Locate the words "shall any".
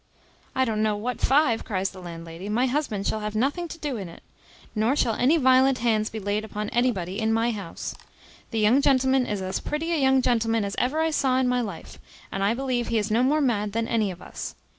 4.95-5.37